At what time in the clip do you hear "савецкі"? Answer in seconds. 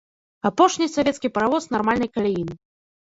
0.95-1.31